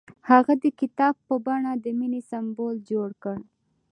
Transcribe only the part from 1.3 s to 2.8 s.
بڼه د مینې سمبول